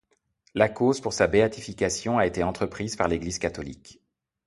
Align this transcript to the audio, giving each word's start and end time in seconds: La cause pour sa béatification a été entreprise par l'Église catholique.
La 0.55 0.67
cause 0.67 0.99
pour 0.99 1.13
sa 1.13 1.27
béatification 1.27 2.17
a 2.17 2.25
été 2.25 2.41
entreprise 2.41 2.95
par 2.95 3.07
l'Église 3.07 3.37
catholique. 3.37 4.01